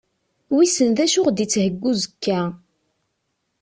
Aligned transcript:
Wissen 0.55 0.89
d 0.97 0.99
acu 1.05 1.15
i 1.17 1.21
aɣ-d-yettheggi 1.23 1.81
uzekka? 1.89 2.39